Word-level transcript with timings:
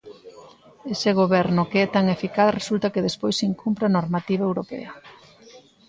Ese 0.93 1.09
Goberno 1.19 1.61
que 1.71 1.79
é 1.85 1.87
tan 1.95 2.05
eficaz 2.15 2.49
resulta 2.59 2.91
que 2.93 3.05
despois 3.07 3.37
incumpre 3.49 3.83
a 3.87 3.93
normativa 3.97 4.43
europea. 4.49 4.91